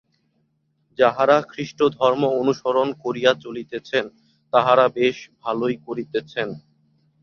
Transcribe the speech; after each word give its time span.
যাঁহারা 0.99 1.37
খ্রীষ্টধর্ম 1.49 2.21
অনুসরণ 2.41 2.87
করিয়া 3.03 3.31
চলিতেছেন, 3.43 4.05
তাঁহারা 4.53 4.85
বেশ 4.97 5.17
ভালই 5.41 5.75
করিতেছেন। 5.87 6.47